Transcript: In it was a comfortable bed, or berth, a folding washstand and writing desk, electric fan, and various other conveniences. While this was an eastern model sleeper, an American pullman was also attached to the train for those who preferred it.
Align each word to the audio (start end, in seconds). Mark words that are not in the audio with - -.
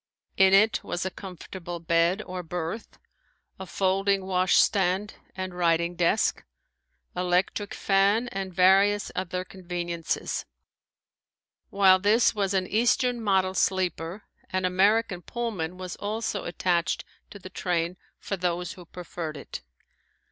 In 0.35 0.51
it 0.55 0.83
was 0.83 1.05
a 1.05 1.11
comfortable 1.11 1.79
bed, 1.79 2.23
or 2.25 2.41
berth, 2.41 2.97
a 3.59 3.67
folding 3.67 4.25
washstand 4.25 5.13
and 5.35 5.53
writing 5.53 5.95
desk, 5.95 6.43
electric 7.15 7.75
fan, 7.75 8.27
and 8.29 8.51
various 8.51 9.11
other 9.15 9.45
conveniences. 9.45 10.45
While 11.69 11.99
this 11.99 12.33
was 12.33 12.55
an 12.55 12.65
eastern 12.65 13.21
model 13.21 13.53
sleeper, 13.53 14.23
an 14.49 14.65
American 14.65 15.21
pullman 15.21 15.77
was 15.77 15.95
also 15.97 16.45
attached 16.45 17.05
to 17.29 17.37
the 17.37 17.51
train 17.51 17.95
for 18.17 18.35
those 18.37 18.71
who 18.71 18.87
preferred 18.87 19.37
it. 19.37 19.61